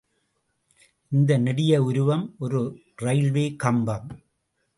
இந்த 1.11 1.37
நெடிய 1.37 1.83
உருவம் 1.83 2.35
ஒரு 2.39 2.61
ரயில்வே 2.95 3.55
கம்பம்! 3.55 4.09